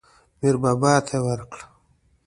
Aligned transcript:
میر 0.39 0.55
بابا 0.63 0.93
ته 1.07 1.15
یې 1.17 1.23
ورکړ. 1.25 1.59